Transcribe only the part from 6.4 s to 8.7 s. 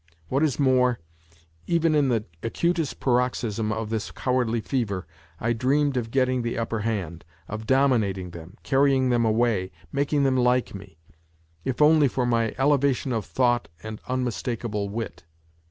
the upper hand, of dominating them,